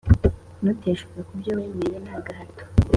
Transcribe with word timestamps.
Ntuteshuke 0.61 1.19
kubyo 1.27 1.51
wemeye 1.57 1.97
ntagahato 2.05 2.63